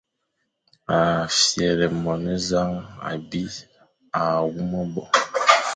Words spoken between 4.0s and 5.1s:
à wu me bo,